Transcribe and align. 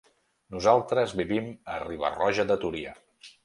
Nosaltres 0.55 1.13
vivim 1.21 1.53
a 1.75 1.77
Riba-roja 1.87 2.51
de 2.53 2.61
Túria. 2.67 2.99